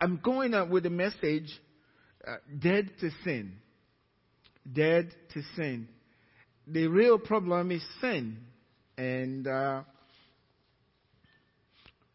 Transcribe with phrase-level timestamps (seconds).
[0.00, 1.50] I'm going out with a message
[2.26, 3.54] uh, dead to sin.
[4.70, 5.88] Dead to sin.
[6.66, 8.38] The real problem is sin.
[8.96, 9.82] And uh,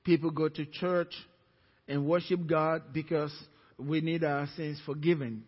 [0.03, 1.13] people go to church
[1.87, 3.33] and worship God because
[3.77, 5.43] we need our sins forgiven.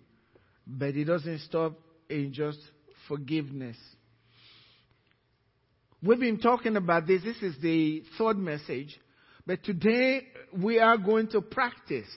[0.68, 1.74] But it doesn't stop
[2.10, 2.60] in just
[3.08, 3.78] forgiveness.
[6.04, 7.24] We've been talking about this.
[7.24, 9.00] This is the third message.
[9.46, 12.10] But today we are going to practice.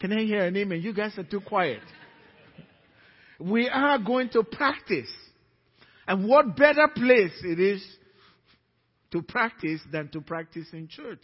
[0.00, 0.82] Can I hear an amen?
[0.82, 1.80] You guys are too quiet.
[3.40, 5.10] we are going to practice.
[6.06, 7.82] And what better place it is
[9.12, 11.20] to practice than to practice in church?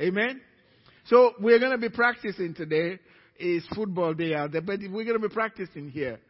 [0.00, 0.40] Amen?
[1.06, 2.98] So we're going to be practicing today.
[3.38, 6.20] It's football day out there, but we're going to be practicing here.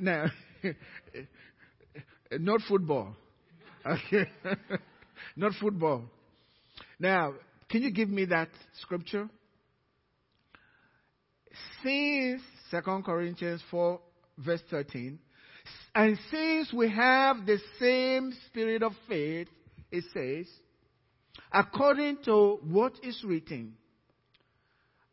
[0.00, 0.26] Now,
[2.32, 3.14] not football.
[3.84, 4.30] Okay.
[5.36, 6.04] not football.
[6.98, 7.34] Now,
[7.68, 8.48] can you give me that
[8.80, 9.28] scripture?
[11.82, 14.00] Since 2 Corinthians 4,
[14.38, 15.18] verse 13,
[15.94, 19.48] and since we have the same spirit of faith,
[19.90, 20.46] it says,
[21.52, 23.74] according to what is written,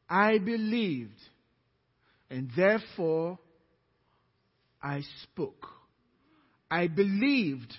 [0.09, 1.19] I believed,
[2.29, 3.39] and therefore
[4.81, 5.67] I spoke.
[6.69, 7.73] I believed,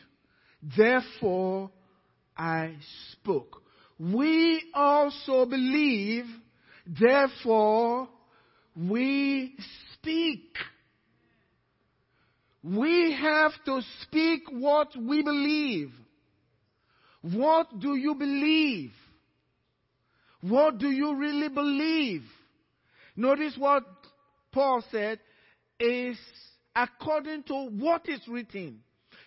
[0.77, 1.71] therefore
[2.37, 2.75] I
[3.13, 3.63] spoke.
[3.99, 6.25] We also believe,
[6.87, 8.09] therefore
[8.77, 9.55] we
[9.93, 10.57] speak.
[12.63, 15.91] We have to speak what we believe.
[17.23, 18.93] What do you believe?
[20.41, 22.23] What do you really believe?
[23.17, 23.85] Notice what
[24.53, 25.21] Paul said
[25.79, 26.19] is
[26.75, 28.81] according to what is written.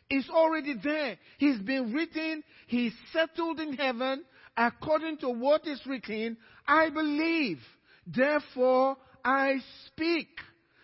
[0.10, 1.18] It's already there.
[1.38, 2.44] He's been written.
[2.68, 4.24] He's settled in heaven.
[4.56, 7.60] According to what is written, I believe.
[8.08, 10.30] Therefore, I speak.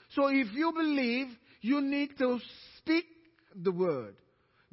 [0.10, 1.28] So if you believe,
[1.62, 2.40] you need to
[2.78, 3.06] speak
[3.56, 4.16] the word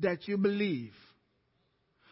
[0.01, 0.93] that you believe.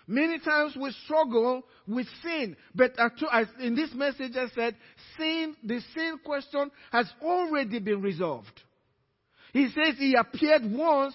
[0.06, 2.93] Many times we struggle with sin, but
[3.60, 4.77] in this message I said,
[5.19, 8.62] sin, the sin question has already been resolved.
[9.53, 11.15] He says he appeared once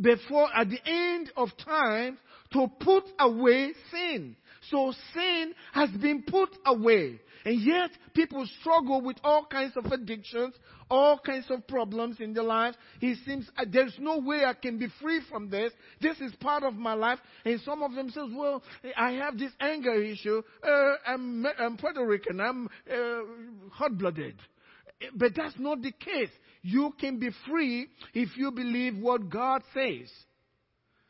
[0.00, 2.18] before at the end of time
[2.52, 4.36] to put away sin.
[4.70, 7.20] So sin has been put away.
[7.44, 10.54] And yet, people struggle with all kinds of addictions,
[10.90, 12.76] all kinds of problems in their lives.
[13.00, 15.72] He seems uh, there's no way I can be free from this.
[16.02, 17.18] This is part of my life.
[17.46, 18.62] And some of them says, "Well,
[18.94, 20.42] I have this anger issue.
[20.62, 22.40] Uh, I'm, I'm Puerto Rican.
[22.40, 23.20] I'm uh,
[23.70, 24.34] hot-blooded."
[25.14, 26.30] But that's not the case.
[26.62, 30.10] You can be free if you believe what God says.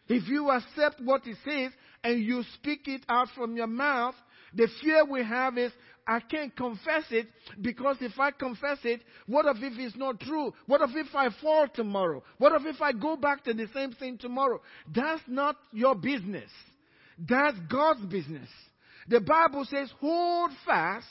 [0.08, 4.14] If you accept what He says and you speak it out from your mouth,
[4.54, 5.72] the fear we have is
[6.06, 7.28] I can't confess it
[7.60, 10.52] because if I confess it, what if it's not true?
[10.66, 12.22] What if I fall tomorrow?
[12.38, 14.60] What if I go back to the same thing tomorrow?
[14.92, 16.50] That's not your business.
[17.18, 18.48] That's God's business.
[19.08, 21.06] The Bible says, hold fast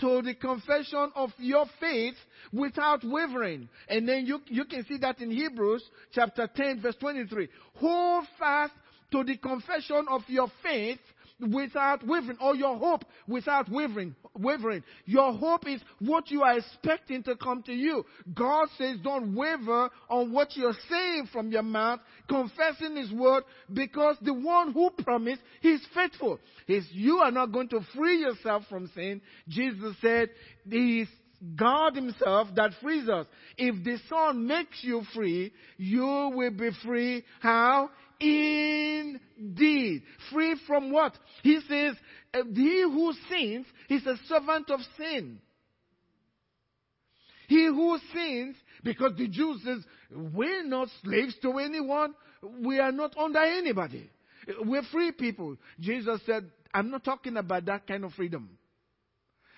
[0.00, 2.14] to the confession of your faith
[2.52, 3.68] without wavering.
[3.88, 7.48] And then you, you can see that in Hebrews chapter 10 verse 23.
[7.76, 8.72] Hold fast
[9.12, 10.98] to the confession of your faith
[11.40, 14.14] without wavering, or your hope without wavering.
[14.34, 14.82] Wavering.
[15.04, 18.04] Your hope is what you are expecting to come to you.
[18.34, 24.16] God says, don't waver on what you're saying from your mouth, confessing His word, because
[24.22, 26.38] the one who promised, He's faithful.
[26.66, 29.20] He's, you are not going to free yourself from sin.
[29.48, 30.30] Jesus said,
[30.68, 31.08] He's
[31.54, 33.26] God Himself that frees us.
[33.58, 37.24] If the Son makes you free, you will be free.
[37.40, 37.90] How?
[38.20, 40.02] Indeed.
[40.32, 41.16] Free from what?
[41.42, 41.94] He says,
[42.34, 45.38] uh, he who sins is a servant of sin.
[47.48, 49.78] He who sins, because the Jews says,
[50.10, 52.14] we're not slaves to anyone.
[52.60, 54.10] We are not under anybody.
[54.64, 55.56] We're free people.
[55.80, 58.50] Jesus said, I'm not talking about that kind of freedom.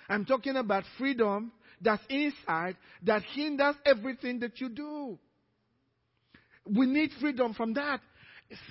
[0.08, 5.18] I'm talking about freedom that's inside that hinders everything that you do.
[6.64, 8.00] We need freedom from that.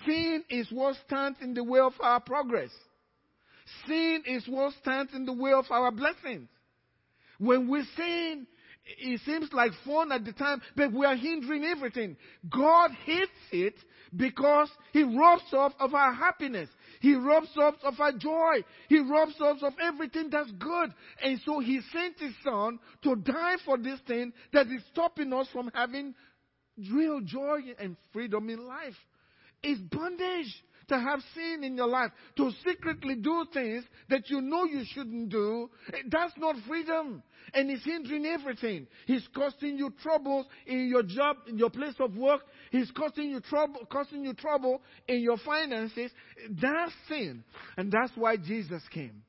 [0.06, 2.72] Sin is what stands in the way of our progress.
[3.86, 6.50] Sin is what stands in the way of our blessings.
[7.38, 8.48] When we sin,
[8.86, 12.16] it seems like fun at the time, but we are hindering everything.
[12.50, 13.76] God hates it
[14.16, 16.70] because He robs us of our happiness.
[17.02, 18.64] He robs us of our joy.
[18.88, 20.94] He robs us of everything that's good.
[21.22, 25.48] And so He sent His Son to die for this thing that is stopping us
[25.52, 26.16] from having
[26.92, 28.96] real joy and freedom in life
[29.64, 34.64] is bondage to have sin in your life, to secretly do things that you know
[34.64, 35.70] you shouldn't do.
[36.10, 37.22] That's not freedom.
[37.54, 38.88] And it's hindering everything.
[39.06, 42.42] He's causing you troubles in your job, in your place of work.
[42.72, 46.12] He's causing you trouble, causing you trouble in your finances.
[46.50, 47.44] That's sin.
[47.78, 49.24] And that's why Jesus came.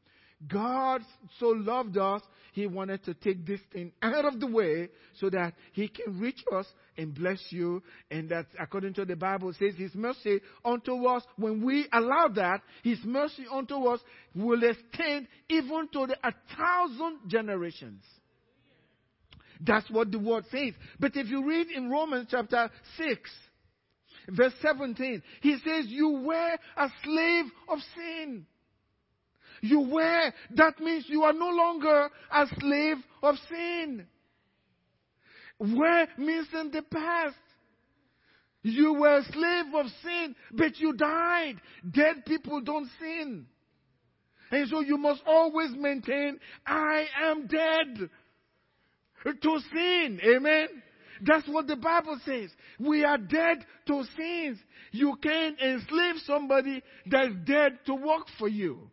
[0.47, 1.03] God
[1.41, 4.89] so loved us, He wanted to take this thing out of the way
[5.19, 7.83] so that He can reach us and bless you.
[8.11, 12.63] And that, according to the Bible, says His mercy unto us, when we allow that,
[12.85, 14.01] His mercy unto us
[14.35, 18.03] will extend even to the, a thousand generations.
[19.61, 20.75] That's what the word says.
[21.01, 23.31] But if you read in Romans chapter 6,
[24.29, 28.47] verse 17, he says, You were a slave of sin.
[29.61, 30.33] You were.
[30.55, 34.07] That means you are no longer a slave of sin.
[35.59, 37.37] Were means in the past.
[38.63, 41.57] You were a slave of sin, but you died.
[41.91, 43.47] Dead people don't sin.
[44.51, 48.11] And so you must always maintain, I am dead
[49.25, 50.21] to sin.
[50.25, 50.69] Amen.
[51.23, 52.51] That's what the Bible says.
[52.79, 54.59] We are dead to sins.
[54.93, 58.91] You can't enslave somebody that's dead to work for you.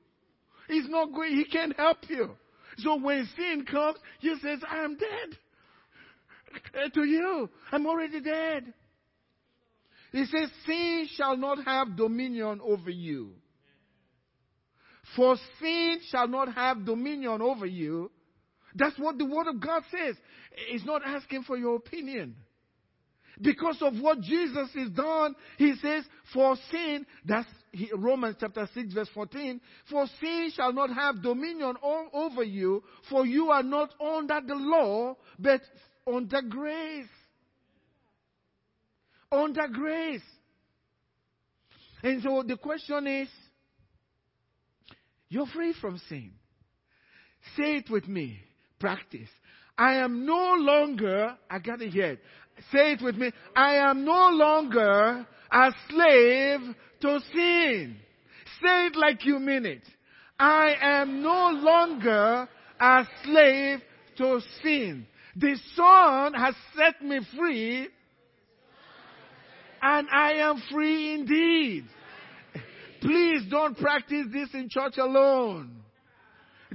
[0.67, 2.31] He's not going, he can't help you.
[2.77, 5.38] So when sin comes, he says, I am dead
[6.94, 7.50] to you.
[7.71, 8.73] I'm already dead.
[10.12, 13.31] He says, sin shall not have dominion over you.
[15.15, 18.12] For sin shall not have dominion over you.
[18.73, 20.15] That's what the Word of God says.
[20.69, 22.35] He's not asking for your opinion.
[23.41, 27.47] Because of what Jesus has done, he says, for sin, that's
[27.95, 33.50] Romans chapter 6 verse 14, for sin shall not have dominion over you, for you
[33.50, 35.62] are not under the law, but
[36.07, 37.07] under grace.
[39.31, 40.22] Under grace.
[42.04, 43.30] And so the question is,
[45.30, 46.31] you're free from sin.
[47.57, 48.39] Say it with me.
[48.80, 49.30] Practice.
[49.77, 52.19] I am no longer, I got it.
[52.72, 53.31] Say it with me.
[53.56, 56.75] I am no longer a slave
[57.06, 57.98] to sin.
[58.62, 59.84] Say it like you mean it.
[60.40, 62.50] I am no longer
[62.80, 63.80] a slave
[64.18, 65.06] to sin.
[65.36, 67.88] The Son has set me free,
[69.81, 71.86] and I am free indeed.
[73.02, 75.84] Please don't practice this in church alone.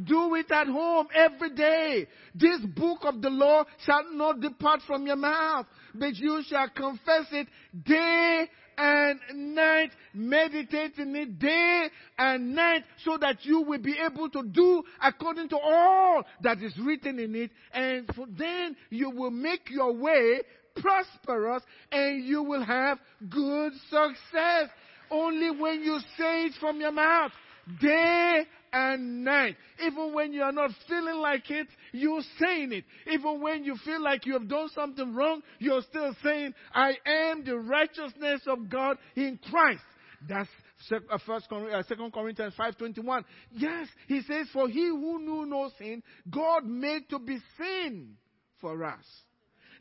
[0.05, 2.06] Do it at home every day.
[2.35, 7.26] This book of the law shall not depart from your mouth, but you shall confess
[7.33, 7.49] it
[7.85, 8.49] day
[8.81, 9.91] and night.
[10.15, 11.88] Meditate in it day
[12.19, 16.73] and night so that you will be able to do according to all that is
[16.79, 17.50] written in it.
[17.73, 20.41] And then you will make your way
[20.77, 21.62] prosperous
[21.93, 22.99] and you will have
[23.29, 24.71] good success.
[25.11, 27.33] Only when you say it from your mouth
[27.81, 29.56] day and night.
[29.84, 32.84] Even when you are not feeling like it, you're saying it.
[33.11, 37.44] Even when you feel like you have done something wrong, you're still saying, I am
[37.44, 39.82] the righteousness of God in Christ.
[40.28, 40.49] That's
[40.93, 43.25] uh, First, uh, Second Corinthians five twenty one.
[43.50, 48.16] Yes, he says, "For he who knew no sin, God made to be sin
[48.61, 49.05] for us."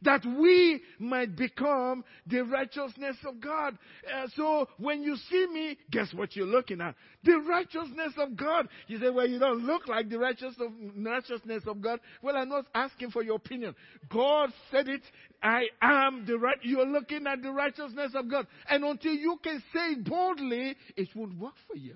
[0.01, 3.77] That we might become the righteousness of God.
[4.13, 6.95] Uh, so when you see me, guess what you're looking at?
[7.23, 8.67] The righteousness of God.
[8.87, 11.99] You say, well, you don't look like the righteous of, righteousness of God.
[12.21, 13.75] Well, I'm not asking for your opinion.
[14.09, 15.01] God said it.
[15.43, 16.57] I am the right.
[16.61, 18.47] You're looking at the righteousness of God.
[18.69, 21.95] And until you can say it boldly, it won't work for you.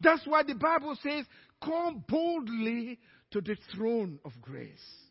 [0.00, 1.24] That's why the Bible says,
[1.62, 2.98] come boldly
[3.30, 5.05] to the throne of grace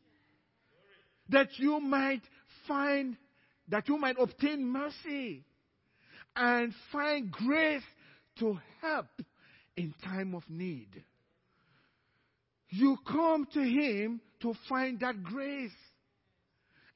[1.29, 2.21] that you might
[2.67, 3.17] find,
[3.69, 5.43] that you might obtain mercy
[6.35, 7.83] and find grace
[8.39, 9.07] to help
[9.77, 11.03] in time of need.
[12.69, 15.71] You come to Him to find that grace.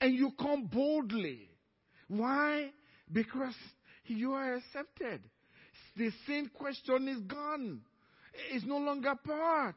[0.01, 1.49] And you come boldly.
[2.07, 2.71] Why?
[3.11, 3.55] Because
[4.05, 5.21] you are accepted.
[5.97, 7.81] The sin question is gone.
[8.51, 9.75] It's no longer part.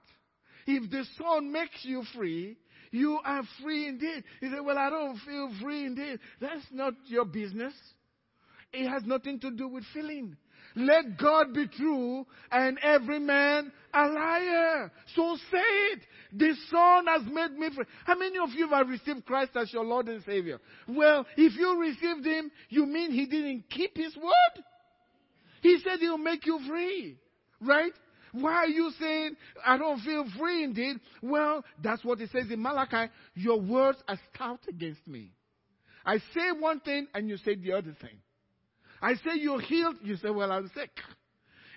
[0.67, 2.57] If the Son makes you free,
[2.93, 4.23] you are free indeed.
[4.41, 6.21] He said, Well, I don't feel free indeed.
[6.41, 7.75] That's not your business.
[8.73, 10.37] It has nothing to do with feeling.
[10.75, 14.93] Let God be true and every man a liar.
[15.15, 16.01] So say it.
[16.35, 17.85] The Son has made me free.
[18.05, 20.61] How many of you have received Christ as your Lord and Savior?
[20.89, 24.65] Well, if you received Him, you mean He didn't keep His word?
[25.61, 27.19] He said He'll make you free.
[27.61, 27.93] Right?
[28.33, 30.97] Why are you saying, I don't feel free indeed?
[31.23, 33.13] Well, that's what it says in Malachi.
[33.35, 35.31] Your words are stout against me.
[36.05, 38.19] I say one thing and you say the other thing.
[39.01, 39.97] I say you're healed.
[40.03, 40.91] You say, well, I'm sick.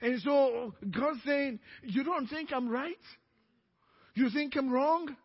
[0.01, 2.95] And so God's saying, you don't think I'm right?
[4.13, 5.15] You think I'm wrong?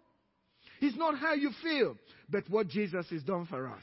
[0.80, 1.96] It's not how you feel,
[2.28, 3.82] but what Jesus has done for us.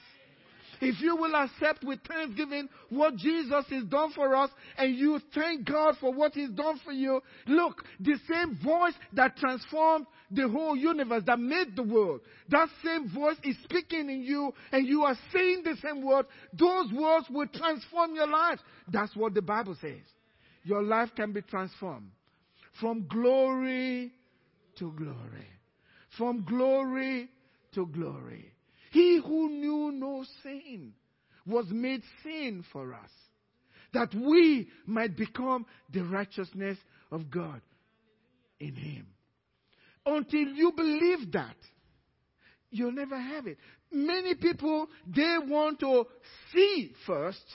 [0.82, 5.66] If you will accept with thanksgiving what Jesus has done for us and you thank
[5.66, 10.76] God for what He's done for you, look, the same voice that transformed the whole
[10.76, 15.18] universe, that made the world, that same voice is speaking in you and you are
[15.34, 16.26] saying the same word.
[16.54, 18.60] Those words will transform your life.
[18.92, 20.02] That's what the Bible says.
[20.64, 22.10] Your life can be transformed
[22.80, 24.12] from glory
[24.78, 25.48] to glory.
[26.18, 27.30] From glory
[27.74, 28.52] to glory.
[28.98, 30.94] He who knew no sin
[31.46, 33.12] was made sin for us,
[33.94, 36.80] that we might become the righteousness
[37.12, 37.62] of God
[38.60, 39.06] in Him.
[40.04, 41.58] Until you believe that,
[42.72, 43.60] you'll never have it.
[43.92, 46.06] Many people, they want to
[46.52, 47.46] see first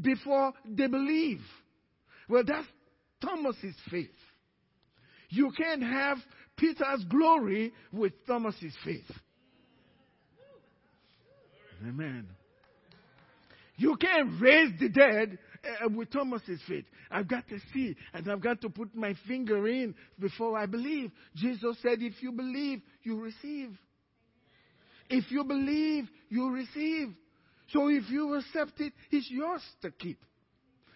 [0.00, 1.42] before they believe.
[2.30, 2.66] Well, that's
[3.20, 4.08] Thomas's faith.
[5.28, 6.16] You can't have
[6.56, 9.10] Peter's glory with Thomas's faith.
[11.86, 12.26] Amen.
[13.76, 16.84] You can't raise the dead uh, with Thomas's faith.
[17.10, 21.10] I've got to see and I've got to put my finger in before I believe.
[21.34, 23.70] Jesus said, if you believe, you receive.
[25.08, 27.14] If you believe, you receive.
[27.70, 30.18] So if you accept it, it's yours to keep.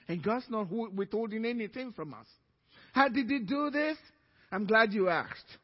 [0.09, 2.27] And God's not withholding anything from us.
[2.93, 3.99] How did He do this?
[4.53, 5.59] I'm glad you asked.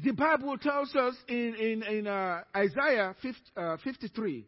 [0.00, 4.46] The Bible tells us in, in, in uh, Isaiah 50, uh, 53,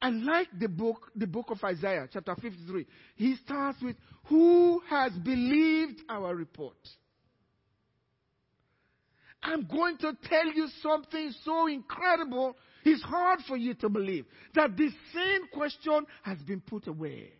[0.00, 3.96] and like the book, the book of Isaiah, chapter 53, he starts with,
[4.26, 6.76] Who has believed our report?
[9.42, 14.24] I'm going to tell you something so incredible, it's hard for you to believe.
[14.54, 17.32] That the same question has been put away.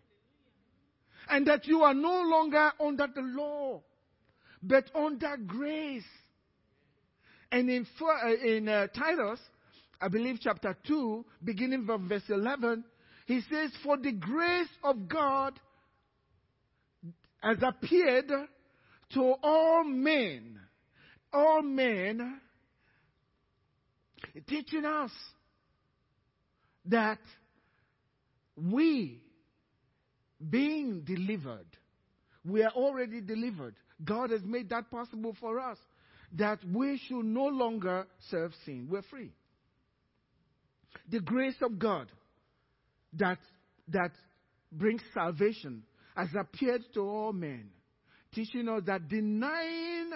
[1.29, 3.83] And that you are no longer under the law,
[4.63, 6.05] but under grace.
[7.55, 9.39] And in, uh, in uh, Titus,
[10.01, 12.83] I believe chapter 2, beginning from verse 11,
[13.27, 15.55] he says, For the grace of God
[17.39, 18.33] has appeared
[19.13, 20.59] to all men,
[21.33, 22.41] all men,
[24.49, 25.13] teaching us
[26.87, 27.21] that
[28.57, 29.23] we,
[30.51, 31.69] being delivered,
[32.45, 33.77] we are already delivered.
[34.05, 35.79] God has made that possible for us
[36.33, 38.89] that we should no longer serve sin.
[38.91, 39.31] We're free.
[41.11, 42.11] The grace of God
[43.15, 43.39] that,
[43.89, 44.13] that
[44.73, 45.83] brings salvation
[46.17, 47.71] has appeared to all men,
[48.33, 50.13] teaching us that denying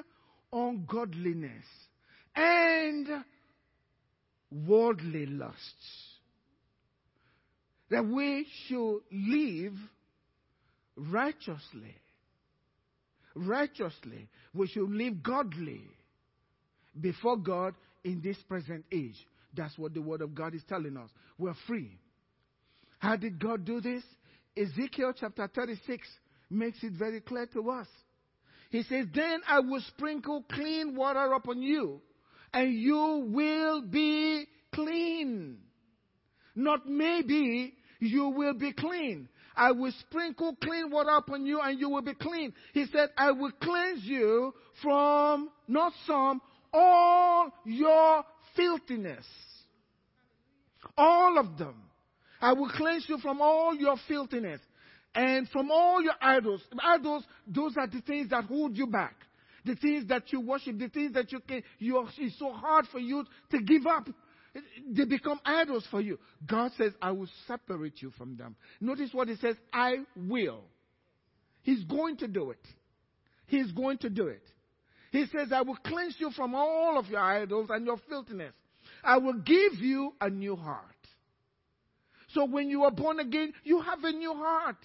[0.52, 1.66] ungodliness
[2.34, 3.06] and
[4.50, 5.58] worldly lusts,
[7.90, 9.74] that we should live
[10.96, 11.96] righteously.
[13.34, 14.28] Righteously.
[14.54, 15.82] We should live godly
[17.00, 17.75] before God
[18.05, 19.17] in this present age.
[19.55, 21.11] That's what the Word of God is telling us.
[21.38, 21.99] We're free.
[22.99, 24.02] How did God do this?
[24.57, 26.07] Ezekiel chapter 36
[26.50, 27.87] makes it very clear to us.
[28.71, 32.00] He says, Then I will sprinkle clean water upon you,
[32.52, 35.59] and you will be clean.
[36.55, 39.28] Not maybe, you will be clean.
[39.57, 42.52] I will sprinkle clean water upon you, and you will be clean.
[42.75, 46.40] He said, I will cleanse you from not some,
[46.78, 48.25] all your
[48.56, 49.25] filthiness.
[50.97, 51.75] All of them.
[52.40, 54.61] I will cleanse you from all your filthiness
[55.14, 56.62] and from all your idols.
[56.82, 59.16] Idols, those are the things that hold you back.
[59.64, 62.87] The things that you worship, the things that you can, you are, it's so hard
[62.92, 64.08] for you to give up.
[64.88, 66.18] They become idols for you.
[66.47, 68.56] God says, I will separate you from them.
[68.80, 70.62] Notice what he says, I will.
[71.62, 72.64] He's going to do it.
[73.47, 74.42] He's going to do it.
[75.10, 78.52] He says, I will cleanse you from all of your idols and your filthiness.
[79.02, 80.84] I will give you a new heart.
[82.34, 84.76] So when you are born again, you have a new heart.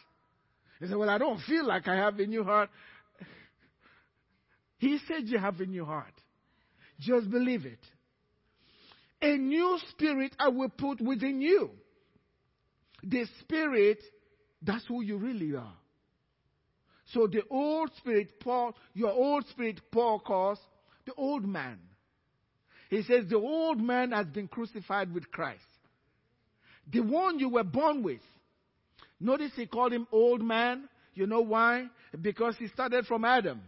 [0.79, 2.69] He said, Well, I don't feel like I have a new heart.
[4.77, 6.13] He said, You have a new heart.
[6.99, 7.79] Just believe it.
[9.21, 11.71] A new spirit I will put within you.
[13.03, 13.99] The spirit,
[14.61, 15.73] that's who you really are.
[17.11, 20.59] So the old spirit, Paul, your old spirit, Paul calls
[21.05, 21.79] the old man.
[22.89, 25.61] He says the old man has been crucified with Christ.
[26.91, 28.21] The one you were born with.
[29.19, 30.87] Notice he called him old man.
[31.13, 31.87] You know why?
[32.19, 33.61] Because he started from Adam.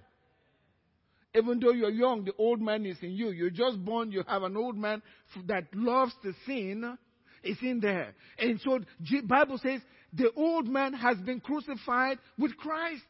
[1.34, 3.30] Even though you're young, the old man is in you.
[3.30, 5.02] You're just born, you have an old man
[5.48, 6.98] that loves to sin.
[7.46, 8.14] It's in there.
[8.38, 8.80] And so
[9.26, 9.80] Bible says
[10.12, 13.04] the old man has been crucified with Christ.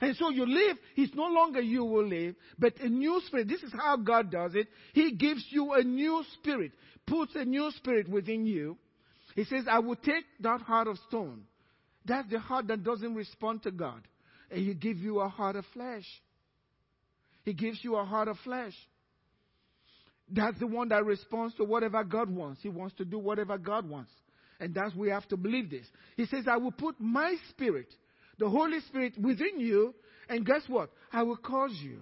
[0.00, 3.48] And so you live, it's no longer you will live, but a new spirit.
[3.48, 4.68] This is how God does it.
[4.94, 6.72] He gives you a new spirit,
[7.06, 8.78] puts a new spirit within you.
[9.34, 11.42] He says, I will take that heart of stone.
[12.06, 14.00] That's the heart that doesn't respond to God.
[14.50, 16.06] And He give you a heart of flesh.
[17.44, 18.74] He gives you a heart of flesh.
[20.30, 22.62] That's the one that responds to whatever God wants.
[22.62, 24.12] He wants to do whatever God wants.
[24.60, 25.86] And that's we have to believe this.
[26.16, 27.88] He says, I will put my spirit,
[28.38, 29.94] the Holy Spirit within you,
[30.28, 30.90] and guess what?
[31.12, 32.00] I will cause you.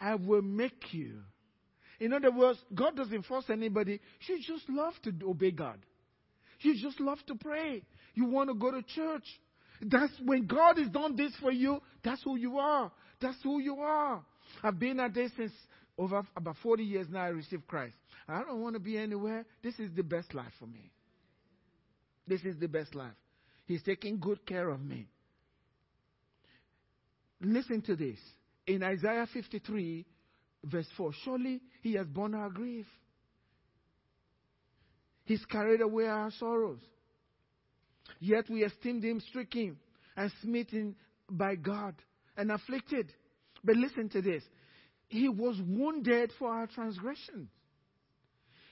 [0.00, 1.20] I will make you.
[2.00, 4.00] In other words, God doesn't force anybody.
[4.26, 5.78] You just love to obey God.
[6.60, 7.82] You just love to pray.
[8.14, 9.24] You want to go to church.
[9.82, 12.90] That's when God has done this for you, that's who you are.
[13.20, 14.22] That's who you are.
[14.62, 15.52] I've been at this since
[16.00, 17.20] over about 40 years now.
[17.20, 17.94] I received Christ.
[18.26, 19.44] I don't want to be anywhere.
[19.62, 20.90] This is the best life for me.
[22.26, 23.12] This is the best life.
[23.66, 25.06] He's taking good care of me.
[27.42, 28.18] Listen to this.
[28.66, 30.06] In Isaiah 53,
[30.64, 32.86] verse 4 Surely he has borne our grief,
[35.24, 36.80] he's carried away our sorrows.
[38.20, 39.76] Yet we esteemed him stricken
[40.16, 40.96] and smitten
[41.30, 41.94] by God
[42.36, 43.12] and afflicted.
[43.62, 44.42] But listen to this.
[45.10, 47.48] He was wounded for our transgressions.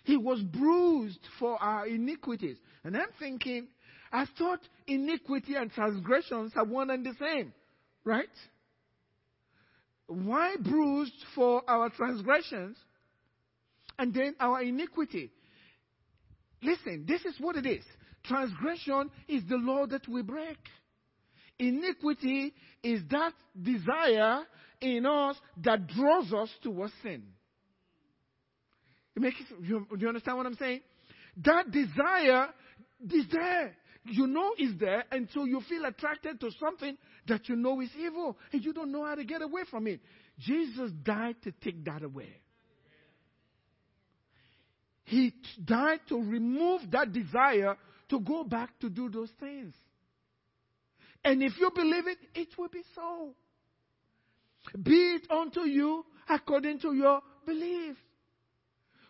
[0.05, 2.57] He was bruised for our iniquities.
[2.85, 3.67] And I'm thinking,
[4.13, 7.53] I thought iniquity and transgressions are one and the same,
[8.05, 8.29] right?
[10.07, 12.77] Why bruised for our transgressions
[13.99, 15.33] and then our iniquity?
[16.63, 17.85] Listen, this is what it is.
[18.25, 20.59] Transgression is the law that we break.
[21.59, 22.55] Iniquity
[22.85, 24.45] is that desire
[24.81, 27.23] in us that draws us towards sin.
[29.17, 30.81] Makes, you, you understand what I'm saying?
[31.45, 32.49] That desire
[33.11, 33.77] is there.
[34.05, 35.05] You know is there,
[35.35, 39.05] so you feel attracted to something that you know is evil, and you don't know
[39.05, 40.01] how to get away from it.
[40.39, 42.41] Jesus died to take that away.
[45.05, 47.77] He died to remove that desire
[48.11, 49.75] to go back to do those things.
[51.25, 53.35] And if you believe it, it will be so.
[54.83, 57.97] Be it unto you according to your belief.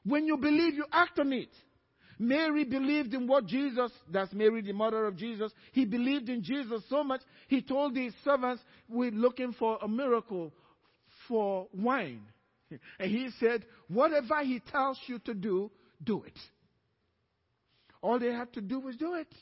[0.05, 1.51] When you believe, you act on it.
[2.19, 6.83] Mary believed in what Jesus, that's Mary, the mother of Jesus, he believed in Jesus
[6.89, 10.53] so much, he told his servants, We're looking for a miracle
[11.29, 12.23] for wine.
[12.99, 15.71] And he said, Whatever he tells you to do,
[16.03, 16.39] do it.
[18.03, 19.33] All they had to do was do it.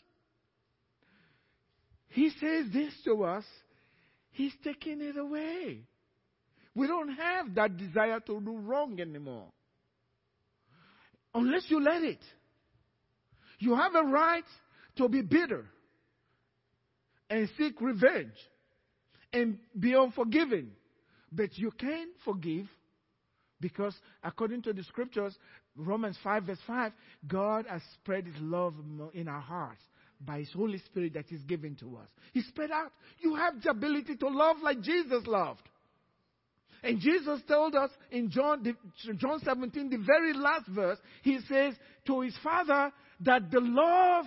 [2.08, 3.44] He says this to us,
[4.30, 5.80] He's taking it away.
[6.76, 9.46] We don't have that desire to do wrong anymore.
[11.34, 12.20] Unless you let it.
[13.58, 14.44] You have a right
[14.96, 15.64] to be bitter
[17.30, 18.36] and seek revenge
[19.32, 20.68] and be unforgiving.
[21.32, 22.66] But you can forgive
[23.58, 25.34] because according to the scriptures,
[25.76, 26.92] Romans 5 verse 5,
[27.26, 28.74] God has spread his love
[29.14, 29.82] in our hearts
[30.20, 32.08] by His Holy Spirit that is given to us.
[32.32, 32.92] He spread out.
[33.20, 35.62] You have the ability to love like Jesus loved.
[36.86, 38.62] And Jesus told us in John,
[39.16, 41.74] John 17, the very last verse, He says
[42.06, 44.26] to His Father that the love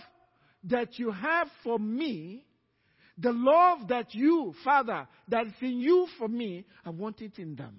[0.66, 2.44] that you have for me,
[3.18, 7.78] the love that you, Father, that's in you for me, I want it in them.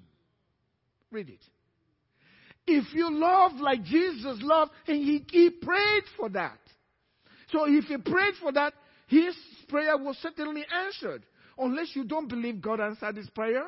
[1.11, 1.45] Read it.
[2.66, 6.59] If you love like Jesus loved, and he, he prayed for that.
[7.53, 8.73] So if he prayed for that,
[9.09, 9.37] his
[9.69, 11.27] prayer was certainly answered.
[11.59, 13.64] Unless you don't believe God answered his prayer.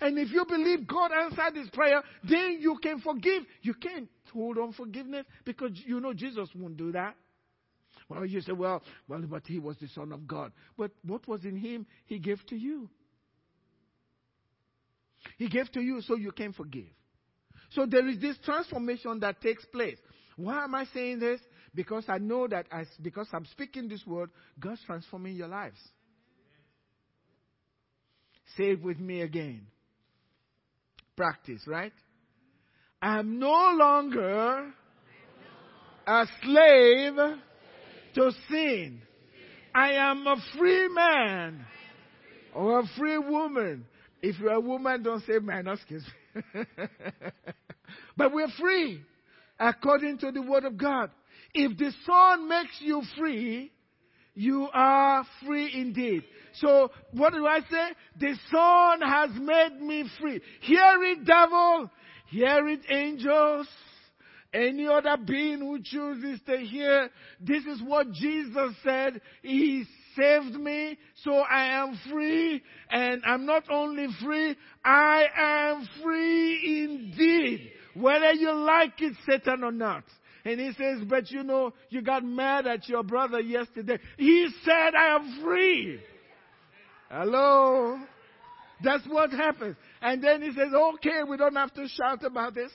[0.00, 3.44] And if you believe God answered his prayer, then you can forgive.
[3.62, 7.14] You can't hold on forgiveness because you know Jesus won't do that.
[8.08, 10.52] Well, you say, well, well, but he was the Son of God.
[10.76, 12.90] But what was in him, he gave to you.
[15.38, 16.88] He gave to you so you can forgive.
[17.70, 19.96] So there is this transformation that takes place.
[20.36, 21.40] Why am I saying this?
[21.74, 24.30] Because I know that as because I'm speaking this word,
[24.60, 25.78] God's transforming your lives.
[28.56, 29.66] Say it with me again.
[31.16, 31.92] Practice, right?
[33.00, 34.72] I'm no longer
[36.06, 37.14] a slave
[38.14, 39.00] to sin.
[39.74, 41.64] I am a free man
[42.54, 43.86] or a free woman.
[44.22, 46.42] If you're a woman, don't say man, excuse me.
[48.16, 49.02] but we're free
[49.58, 51.10] according to the word of God.
[51.52, 53.70] If the Son makes you free,
[54.34, 56.24] you are free indeed.
[56.60, 57.88] So, what do I say?
[58.20, 60.40] The Son has made me free.
[60.60, 61.90] Hear it, devil.
[62.30, 63.68] Hear it, angels.
[64.54, 69.20] any other being who chooses to hear, this is what Jesus said.
[69.42, 69.84] He
[70.16, 72.62] saved me, so I am free.
[72.90, 77.72] And I'm not only free, I am free indeed.
[77.94, 80.04] Whether you like it, Satan or not.
[80.44, 83.98] And he says, but you know, you got mad at your brother yesterday.
[84.18, 86.00] He said, I am free.
[87.16, 87.96] Hello?
[88.82, 89.76] That's what happens.
[90.02, 92.72] And then he says, okay, we don't have to shout about this.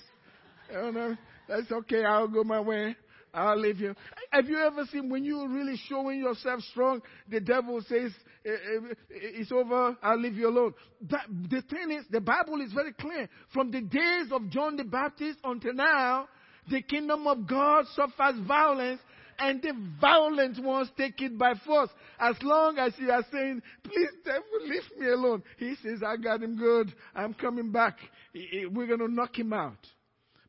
[0.72, 2.06] You know, that's okay.
[2.06, 2.96] I'll go my way.
[3.34, 3.94] I'll leave you.
[4.32, 8.14] Have you ever seen when you're really showing yourself strong, the devil says,
[8.46, 10.74] eh, eh, it's over, I'll leave you alone.
[11.02, 13.28] The thing is, the Bible is very clear.
[13.54, 16.30] From the days of John the Baptist until now,
[16.72, 19.02] the kingdom of God suffers violence
[19.40, 21.90] and the violent ones take it by force.
[22.20, 25.44] As long as you are saying, please devil, leave me alone.
[25.58, 26.94] He says, I got him good.
[27.16, 27.98] I'm coming back.
[28.34, 29.78] We're going to knock him out.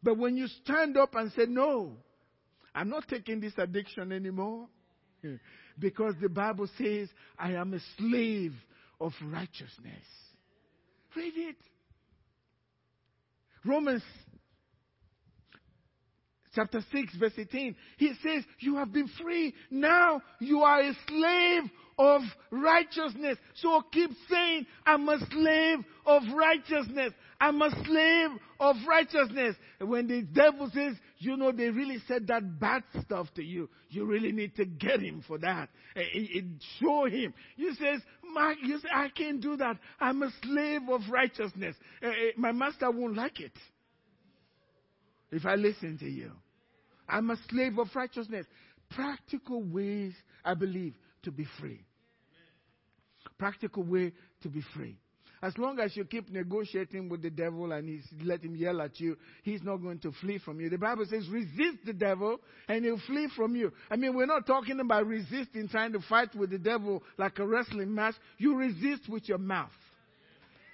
[0.03, 1.93] But when you stand up and say, no,
[2.75, 4.67] I'm not taking this addiction anymore.
[5.79, 8.53] Because the Bible says, I am a slave
[9.01, 10.05] of righteousness.
[11.17, 11.57] Read it.
[13.65, 14.03] Romans
[16.55, 17.77] chapter 6, verse 18.
[17.97, 19.55] He says, You have been free.
[19.71, 23.37] Now you are a slave of righteousness.
[23.57, 27.13] So keep saying, I'm a slave of righteousness.
[27.41, 29.57] I'm a slave of righteousness.
[29.81, 34.05] When the devil says, you know, they really said that bad stuff to you, you
[34.05, 35.69] really need to get him for that.
[35.95, 36.45] It, it,
[36.81, 37.35] show him.
[37.57, 38.01] You says,
[38.33, 39.77] Mark, you say, I can't do that.
[40.01, 41.77] I'm a slave of righteousness.
[42.37, 43.53] My master won't like it
[45.31, 46.33] if I listen to you.
[47.09, 48.47] I'm a slave of righteousness.
[48.91, 50.15] Practical ways,
[50.45, 51.81] I believe, to be free.
[53.39, 54.13] Practical way
[54.43, 54.97] to be free.
[55.43, 59.01] As long as you keep negotiating with the devil and he's let him yell at
[59.01, 60.69] you, he's not going to flee from you.
[60.69, 62.39] The Bible says resist the devil
[62.69, 63.73] and he'll flee from you.
[63.91, 67.47] I mean, we're not talking about resisting, trying to fight with the devil like a
[67.47, 68.17] wrestling match.
[68.37, 69.71] You resist with your mouth.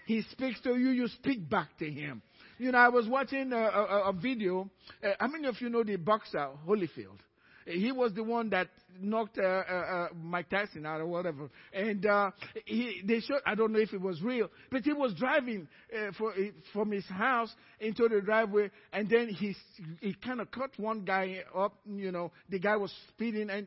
[0.06, 2.22] He speaks to you, you speak back to him.
[2.58, 4.70] You know, I was watching a, a, a video.
[5.04, 7.18] Uh, how many of you know the boxer Holyfield?
[7.66, 8.68] He was the one that
[9.00, 11.50] knocked uh, uh, uh, Mike Tyson out or whatever.
[11.72, 12.30] And uh,
[12.64, 16.12] he, they showed, I don't know if it was real, but he was driving uh,
[16.16, 16.32] for,
[16.72, 19.54] from his house into the driveway, and then he,
[20.00, 21.74] he kind of cut one guy up.
[21.84, 23.66] You know, the guy was speeding, and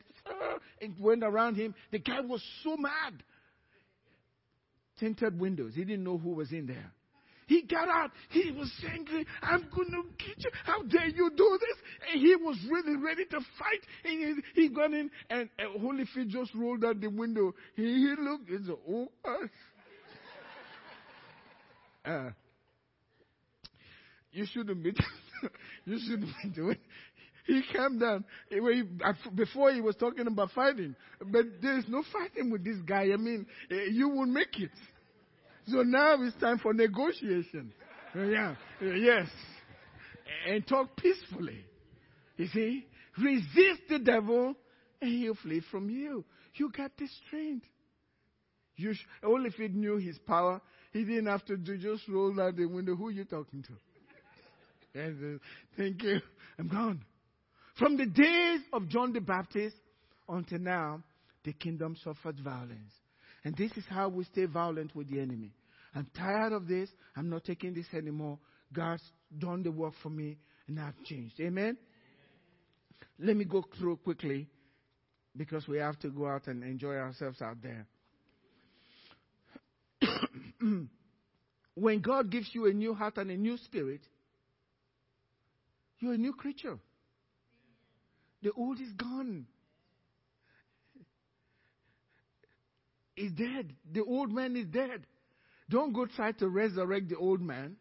[0.80, 1.76] it went around him.
[1.92, 3.22] The guy was so mad.
[5.00, 5.74] Tinted windows.
[5.76, 6.92] He didn't know who was in there.
[7.50, 8.12] He got out.
[8.30, 9.26] He was angry.
[9.42, 10.52] I'm going to get you.
[10.66, 11.78] How dare you do this?
[12.12, 13.82] And he was really ready to fight.
[14.06, 17.56] And he, he got in, and, and Holyfield just rolled out the window.
[17.76, 19.08] He, he looked said, Oh,
[22.06, 22.30] uh, uh,
[24.32, 24.94] you shouldn't be.
[25.86, 26.78] you shouldn't be doing.
[27.48, 28.26] He calmed down.
[29.34, 33.12] Before he was talking about fighting, but there is no fighting with this guy.
[33.12, 34.70] I mean, eh, you will make it.
[35.70, 37.72] So now it's time for negotiation.
[38.16, 39.28] Yeah, yes.
[40.48, 41.64] And talk peacefully.
[42.38, 42.86] You see?
[43.18, 44.56] Resist the devil
[45.02, 46.24] and he'll flee from you.
[46.56, 47.66] You got the strength.
[48.76, 52.40] You sh- only if he knew his power, he didn't have to do just roll
[52.42, 52.96] out the window.
[52.96, 55.00] Who are you talking to?
[55.00, 55.40] And, uh,
[55.78, 56.20] thank you.
[56.58, 57.02] I'm gone.
[57.78, 59.76] From the days of John the Baptist
[60.28, 61.04] until now,
[61.44, 62.94] the kingdom suffered violence.
[63.44, 65.54] And this is how we stay violent with the enemy.
[65.96, 66.90] I'm tired of this.
[67.16, 68.40] I'm not taking this anymore.
[68.72, 69.04] God's
[69.38, 71.40] done the work for me and I've changed.
[71.40, 71.78] Amen?
[73.18, 74.48] Let me go through quickly
[75.36, 77.86] because we have to go out and enjoy ourselves out there.
[81.76, 84.02] when God gives you a new heart and a new spirit,
[86.00, 86.78] you're a new creature.
[88.42, 89.46] The old is gone.
[93.18, 93.74] Is dead.
[93.92, 95.06] The old man is dead.
[95.70, 97.76] Don't go try to resurrect the old man.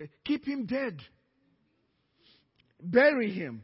[0.00, 1.00] Eh, keep him dead.
[2.80, 3.62] Bury him.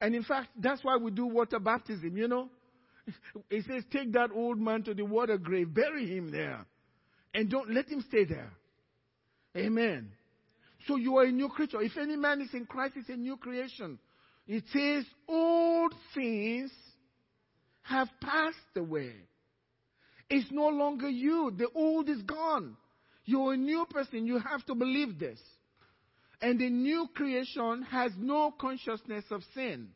[0.00, 2.50] And in fact, that's why we do water baptism, you know.
[3.50, 6.66] It says, take that old man to the water grave, bury him there.
[7.32, 8.52] And don't let him stay there.
[9.56, 10.10] Amen.
[10.86, 11.80] So you are a new creature.
[11.80, 13.98] If any man is in Christ, it's a new creation.
[14.46, 16.70] It says, old things
[17.82, 19.12] have passed away.
[20.28, 21.52] It's no longer you.
[21.56, 22.76] The old is gone.
[23.24, 24.26] You're a new person.
[24.26, 25.38] You have to believe this.
[26.40, 29.88] And the new creation has no consciousness of sin.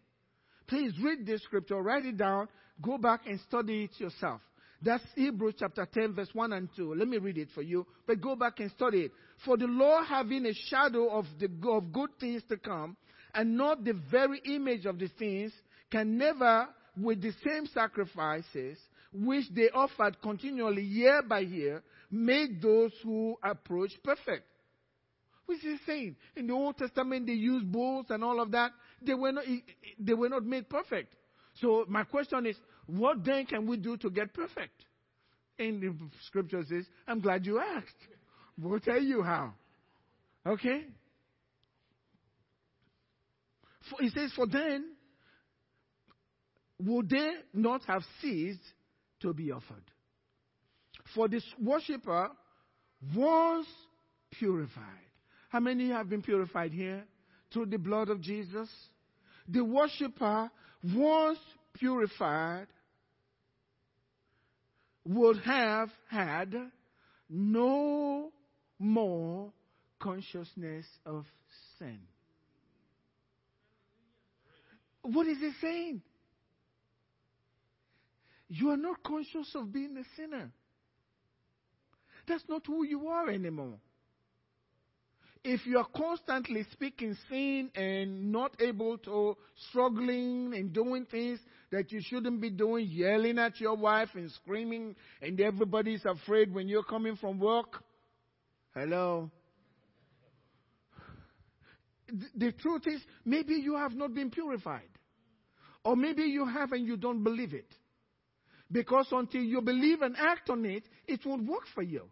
[0.66, 2.48] Please read this scripture, write it down,
[2.80, 4.40] go back and study it yourself.
[4.82, 6.94] That's Hebrews chapter 10, verse 1 and 2.
[6.94, 9.12] Let me read it for you, but go back and study it.
[9.44, 12.96] For the law having a shadow of the of good things to come,
[13.34, 15.52] and not the very image of the things
[15.90, 18.78] can never, with the same sacrifices
[19.12, 24.44] which they offered continually year by year, made those who approach perfect.
[25.46, 28.70] Which is saying, in the Old Testament they used bulls and all of that.
[29.02, 29.44] They were not,
[29.98, 31.12] they were not made perfect.
[31.54, 34.84] So my question is, what then can we do to get perfect?
[35.58, 35.94] And the
[36.26, 37.88] scripture says, I'm glad you asked.
[38.58, 39.54] We'll tell you how.
[40.46, 40.84] Okay?
[43.90, 44.92] For, it says, For then
[46.78, 48.60] would they not have ceased
[49.20, 49.84] to be offered?
[51.14, 52.30] For this worshiper
[53.14, 53.66] was
[54.32, 54.84] purified.
[55.48, 57.04] How many have been purified here?
[57.52, 58.68] Through the blood of Jesus?
[59.48, 60.50] The worshiper
[60.94, 61.36] was
[61.74, 62.66] purified,
[65.04, 66.54] would have had
[67.28, 68.30] no
[68.78, 69.52] more
[69.98, 71.24] consciousness of
[71.78, 71.98] sin.
[75.02, 76.02] What is he saying?
[78.52, 80.50] You are not conscious of being a sinner.
[82.26, 83.78] That's not who you are anymore.
[85.44, 89.36] If you are constantly speaking sin and not able to,
[89.70, 91.38] struggling and doing things
[91.70, 96.68] that you shouldn't be doing, yelling at your wife and screaming, and everybody's afraid when
[96.68, 97.82] you're coming from work,
[98.74, 99.30] hello.
[102.34, 104.90] The truth is, maybe you have not been purified.
[105.84, 107.72] Or maybe you have and you don't believe it.
[108.72, 112.04] Because until you believe and act on it, it won't work for you.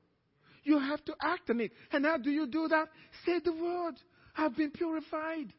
[0.65, 1.73] You have to act on it.
[1.93, 2.89] And how do you do that?
[3.25, 3.95] Say the word.
[4.37, 5.53] I've been purified.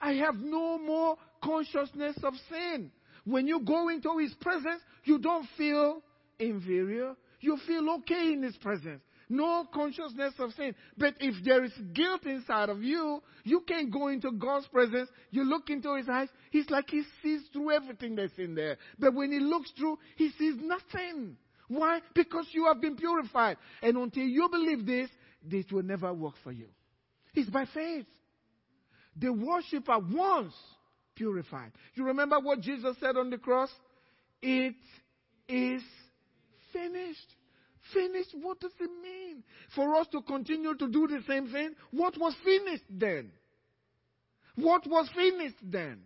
[0.00, 2.90] I have no more consciousness of sin.
[3.24, 6.02] When you go into His presence, you don't feel
[6.38, 7.14] inferior.
[7.40, 9.02] You feel okay in His presence.
[9.28, 10.74] No consciousness of sin.
[10.96, 15.08] But if there is guilt inside of you, you can't go into God's presence.
[15.30, 16.28] You look into His eyes.
[16.50, 18.78] He's like He sees through everything that's in there.
[18.98, 21.36] But when He looks through, He sees nothing.
[21.68, 22.00] Why?
[22.14, 23.56] Because you have been purified.
[23.82, 25.10] And until you believe this,
[25.42, 26.68] this will never work for you.
[27.34, 28.06] It's by faith.
[29.16, 30.54] The worshiper once
[31.16, 31.72] purified.
[31.94, 33.70] You remember what Jesus said on the cross?
[34.40, 34.74] It
[35.48, 35.82] is
[36.72, 37.34] finished.
[37.92, 39.42] Finished, what does it mean?
[39.74, 41.74] For us to continue to do the same thing?
[41.90, 43.30] What was finished then?
[44.56, 46.02] What was finished then?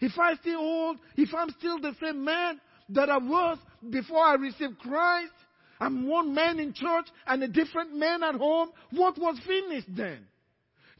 [0.00, 3.58] If I still hold, if I'm still the same man, that I was
[3.90, 5.32] before I received Christ.
[5.80, 8.70] I'm one man in church and a different man at home.
[8.90, 10.26] What was finished then?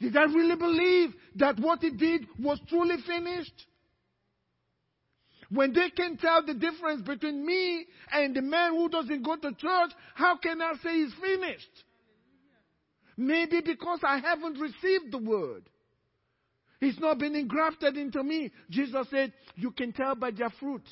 [0.00, 3.66] Did I really believe that what he did was truly finished?
[5.50, 9.52] When they can tell the difference between me and the man who doesn't go to
[9.52, 11.84] church, how can I say he's finished?
[13.16, 15.64] Maybe because I haven't received the word.
[16.80, 18.50] It's not been engrafted into me.
[18.68, 20.82] Jesus said, You can tell by their fruit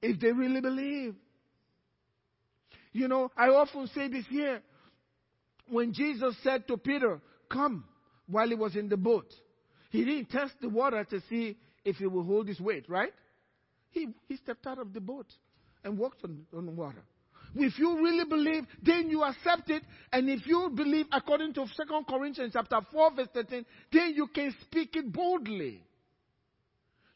[0.00, 1.14] if they really believe.
[2.92, 4.62] You know, I often say this here.
[5.68, 7.84] When Jesus said to Peter, Come,
[8.26, 9.26] while he was in the boat,
[9.90, 13.12] he didn't test the water to see if he will hold his weight, right?
[13.90, 15.26] He, he stepped out of the boat
[15.84, 17.02] and walked on, on water.
[17.54, 19.82] If you really believe, then you accept it.
[20.12, 24.54] And if you believe according to 2 Corinthians chapter 4 verse 13, then you can
[24.62, 25.84] speak it boldly.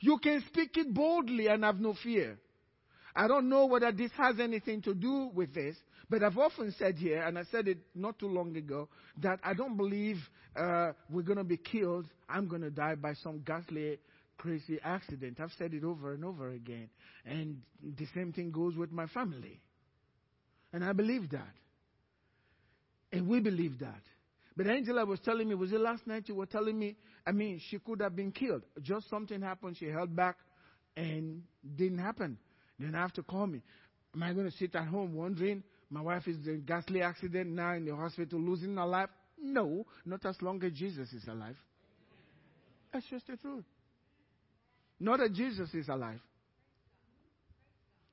[0.00, 2.38] You can speak it boldly and have no fear.
[3.16, 5.76] I don't know whether this has anything to do with this,
[6.08, 8.88] but I've often said here, and I said it not too long ago,
[9.20, 10.18] that I don't believe
[10.54, 12.06] uh, we're going to be killed.
[12.28, 13.98] I'm going to die by some ghastly,
[14.38, 15.38] crazy accident.
[15.40, 16.88] I've said it over and over again.
[17.24, 19.60] And the same thing goes with my family.
[20.72, 21.54] And I believe that.
[23.12, 24.02] And we believe that.
[24.56, 26.96] But Angela was telling me, was it last night you were telling me?
[27.26, 28.62] I mean, she could have been killed.
[28.82, 29.76] Just something happened.
[29.76, 30.36] She held back
[30.96, 31.42] and
[31.76, 32.38] didn't happen.
[32.78, 33.62] Then I have to call me.
[34.14, 37.50] Am I going to sit at home wondering my wife is in a ghastly accident
[37.50, 39.10] now in the hospital losing her life?
[39.40, 41.56] No, not as long as Jesus is alive.
[42.92, 43.64] That's just the truth.
[45.00, 46.20] Not that Jesus is alive.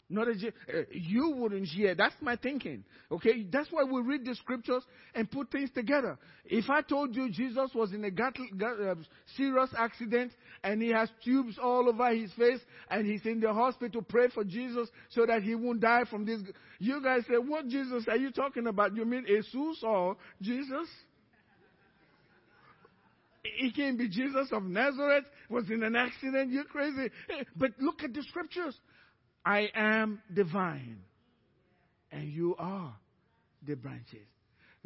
[0.07, 1.95] Not a, uh, you wouldn't hear.
[1.95, 2.83] That's my thinking.
[3.11, 4.83] Okay, that's why we read the scriptures
[5.15, 6.19] and put things together.
[6.45, 8.95] If I told you Jesus was in a gut, gut, uh,
[9.35, 10.31] serious accident
[10.63, 12.59] and he has tubes all over his face
[12.91, 16.39] and he's in the hospital, pray for Jesus so that he won't die from this.
[16.77, 18.95] You guys say, "What Jesus are you talking about?
[18.95, 20.87] You mean Jesus or Jesus?"
[23.57, 26.51] He can be Jesus of Nazareth, was in an accident.
[26.51, 27.11] You're crazy.
[27.55, 28.75] But look at the scriptures.
[29.45, 30.99] I am the vine,
[32.11, 32.95] and you are
[33.65, 34.27] the branches.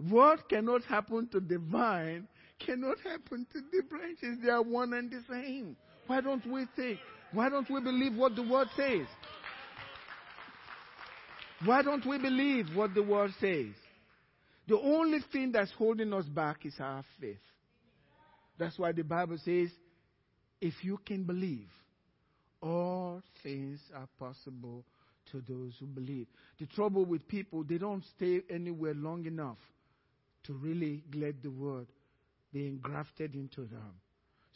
[0.10, 2.28] What cannot happen to the vine
[2.66, 4.38] cannot happen to the branches.
[4.44, 5.78] They are one and the same.
[6.08, 7.00] Why don't we think?
[7.32, 9.08] Why don't we believe what the word says?
[11.66, 13.68] Why don't we believe what the word says?
[14.68, 17.38] The only thing that's holding us back is our faith.
[18.60, 19.70] That's why the Bible says,
[20.62, 21.70] if you can believe,
[22.62, 24.84] all things are possible
[25.32, 26.28] to those who believe.
[26.60, 29.58] The trouble with people, they don't stay anywhere long enough
[30.44, 31.88] to really let the word
[32.52, 33.94] be engrafted into them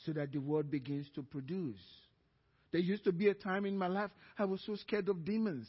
[0.05, 1.79] so that the word begins to produce.
[2.71, 5.67] There used to be a time in my life I was so scared of demons.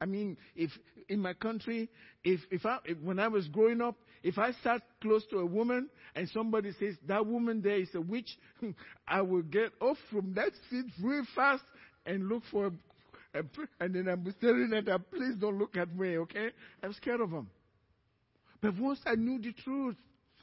[0.00, 0.70] I mean, if
[1.08, 1.88] in my country,
[2.22, 5.46] if, if I, if, when I was growing up, if I sat close to a
[5.46, 8.38] woman and somebody says, that woman there is a witch,
[9.08, 11.64] I will get off from that seat real fast
[12.06, 13.42] and look for a, a
[13.80, 16.50] and then I'm staring at her, please don't look at me, okay?
[16.82, 17.48] I'm scared of them.
[18.60, 19.96] But once I knew the truth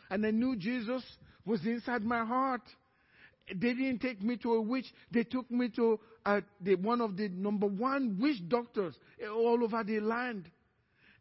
[0.09, 1.03] and I knew Jesus
[1.45, 2.61] was inside my heart,
[3.47, 4.85] they didn't take me to a witch.
[5.11, 8.95] They took me to uh, the, one of the number one witch doctors
[9.31, 10.49] all over the land.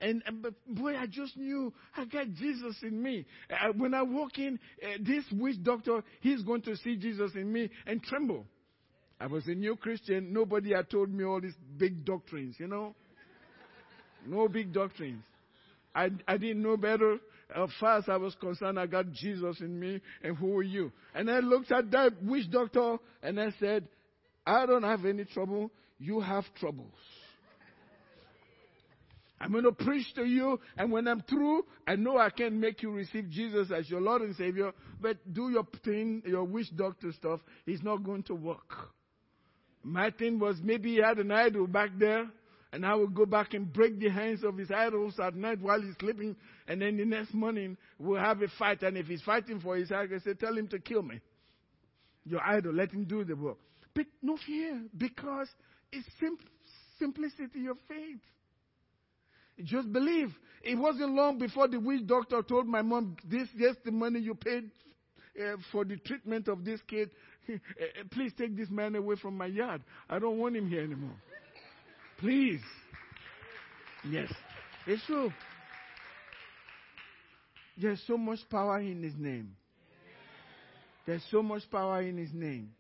[0.01, 3.27] And, and boy, I just knew I got Jesus in me.
[3.51, 7.53] Uh, when I walk in, uh, this witch doctor, he's going to see Jesus in
[7.53, 8.45] me and tremble.
[9.21, 10.33] I was a new Christian.
[10.33, 12.95] Nobody had told me all these big doctrines, you know.
[14.27, 15.23] No big doctrines.
[15.95, 17.19] I, I didn't know better.
[17.55, 20.63] Uh, as far as I was concerned, I got Jesus in me, and who are
[20.63, 20.93] you?
[21.15, 23.89] And I looked at that witch doctor, and I said,
[24.47, 25.71] I don't have any trouble.
[25.99, 26.93] You have troubles.
[29.41, 32.83] I'm going to preach to you, and when I'm through, I know I can't make
[32.83, 37.13] you receive Jesus as your Lord and Savior, but do your thing, your witch doctor
[37.13, 37.41] stuff.
[37.67, 38.73] It's not going to work.
[39.83, 42.27] My thing was maybe he had an idol back there,
[42.75, 45.81] and I would go back and break the hands of his idols at night while
[45.81, 46.35] he's sleeping.
[46.67, 48.83] And then the next morning, we'll have a fight.
[48.83, 51.21] And if he's fighting for his idol, I say, tell him to kill me.
[52.25, 53.59] Your idol, let him do the work.
[53.95, 55.47] But no fear, because
[55.93, 56.37] it's sim-
[56.99, 58.19] simplicity of faith.
[59.63, 60.35] Just believe.
[60.65, 64.35] It wasn't long before the witch doctor told my mom, this, yes, the money you
[64.35, 64.69] paid
[65.41, 67.11] uh, for the treatment of this kid.
[68.11, 69.81] Please take this man away from my yard.
[70.11, 71.15] I don't want him here anymore.
[72.25, 72.63] Please.
[74.09, 74.33] Yes.
[74.87, 75.31] It's true.
[77.77, 79.55] There's so much power in His name.
[81.07, 82.71] There's so much power in His name.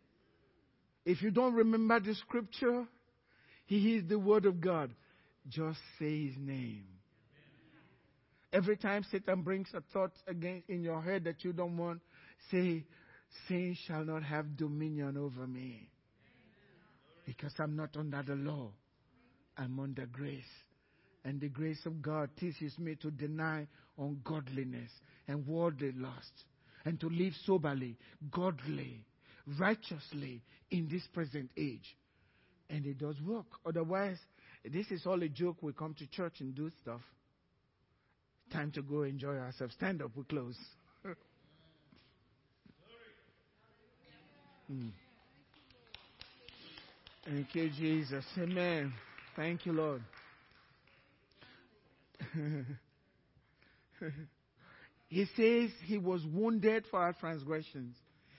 [1.05, 2.87] If you don't remember the scripture,
[3.67, 4.91] He is the Word of God.
[5.51, 6.87] Just say His name.
[8.51, 12.01] Every time Satan brings a thought against in your head that you don't want,
[12.51, 12.83] say,
[13.47, 15.91] Sin shall not have dominion over me.
[17.27, 18.71] Because I'm not under the law.
[19.57, 20.43] I'm under grace.
[21.25, 23.67] And the grace of God teaches me to deny
[23.99, 24.91] ungodliness
[25.27, 26.45] and worldly lust
[26.85, 27.97] and to live soberly,
[28.31, 29.05] godly,
[29.59, 31.97] righteously in this present age.
[32.69, 33.47] And it does work.
[33.65, 34.19] Otherwise,
[34.71, 35.57] this is all a joke.
[35.63, 37.01] We come to church and do stuff.
[38.53, 39.75] Time to go enjoy ourselves.
[39.75, 40.59] Stand up, we close.
[44.71, 44.91] mm.
[47.25, 48.25] Thank you, Jesus.
[48.39, 48.93] Amen.
[49.37, 50.03] Thank you, Lord.
[55.09, 57.97] he says he was wounded for our transgressions,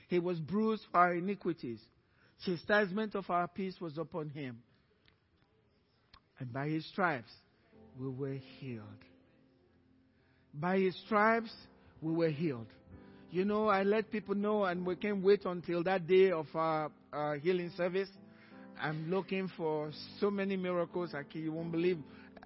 [0.08, 1.79] he was bruised for our iniquities.
[2.45, 4.60] Chastisement of our peace was upon him.
[6.38, 7.31] And by his stripes
[7.97, 8.84] we were healed.
[10.53, 11.53] By his stripes
[12.01, 12.67] we were healed.
[13.31, 16.91] You know, I let people know, and we can't wait until that day of our,
[17.12, 18.10] our healing service
[18.82, 21.14] I'm looking for so many miracles.
[21.14, 22.00] I you won't believe.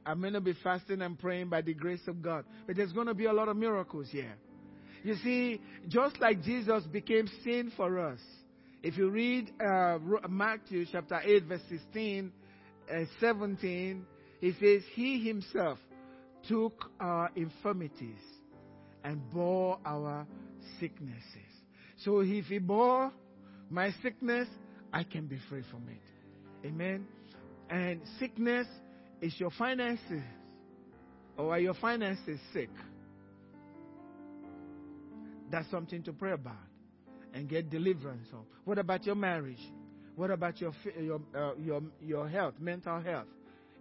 [0.06, 2.46] I'm going to be fasting and praying by the grace of God.
[2.66, 4.36] But there's going to be a lot of miracles here.
[5.04, 8.20] You see, just like Jesus became sin for us.
[8.82, 9.98] If you read uh,
[10.30, 12.32] Matthew chapter 8, verse 16,
[12.90, 14.06] uh, 17,
[14.40, 15.80] he says, He himself
[16.48, 18.22] took our infirmities
[19.04, 20.26] and bore our
[20.80, 21.24] sicknesses.
[22.04, 23.12] So if he bore
[23.70, 24.48] my sickness,
[24.94, 26.09] I can be free from it.
[26.66, 27.06] Amen.
[27.70, 28.68] And sickness
[29.22, 30.24] is your finances.
[31.38, 32.70] Or are your finances sick?
[35.52, 36.56] That's something to pray about
[37.34, 38.46] and get deliverance of.
[38.66, 39.62] What about your marriage?
[40.16, 43.28] What about your your uh, your your health, mental health?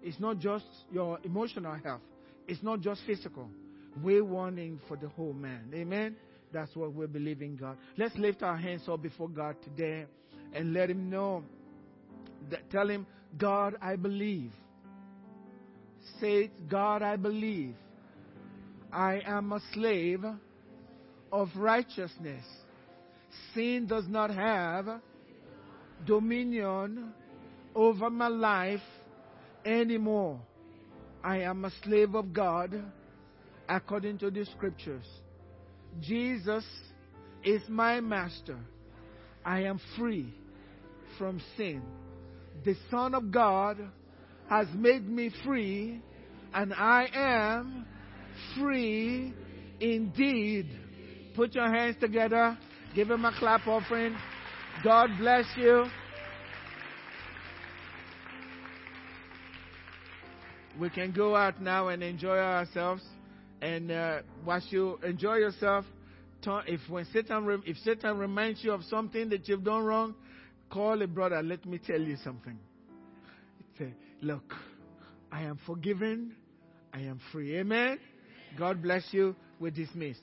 [0.02, 2.02] It's not just your emotional health.
[2.46, 3.48] It's not just physical.
[4.02, 5.70] We're wanting for the whole man.
[5.74, 6.16] Amen.
[6.52, 7.76] That's what we believe in God.
[7.96, 10.06] Let's lift our hands up before God today
[10.54, 11.42] and let Him know
[12.70, 14.52] Tell him, God, I believe.
[16.20, 17.74] Say, God, I believe.
[18.92, 20.24] I am a slave
[21.32, 22.44] of righteousness.
[23.54, 25.00] Sin does not have
[26.06, 27.12] dominion
[27.74, 28.80] over my life
[29.64, 30.40] anymore.
[31.22, 32.82] I am a slave of God
[33.68, 35.04] according to the scriptures.
[36.00, 36.64] Jesus
[37.44, 38.58] is my master.
[39.44, 40.32] I am free
[41.18, 41.82] from sin.
[42.64, 43.78] The Son of God
[44.48, 46.02] has made me free,
[46.52, 47.86] and I am
[48.56, 49.32] free
[49.80, 50.68] indeed.
[51.36, 52.58] Put your hands together.
[52.94, 54.16] Give him a clap offering.
[54.82, 55.84] God bless you.
[60.80, 63.02] We can go out now and enjoy ourselves.
[63.60, 65.84] And uh, once you enjoy yourself,
[66.66, 70.14] if when Satan if Satan reminds you of something that you've done wrong,
[70.70, 71.42] call a brother.
[71.42, 72.58] Let me tell you something.
[73.78, 73.92] Say,
[74.22, 74.54] look,
[75.30, 76.34] I am forgiven.
[76.92, 77.56] I am free.
[77.58, 77.98] Amen.
[78.58, 79.36] God bless you.
[79.60, 80.22] We're dismissed.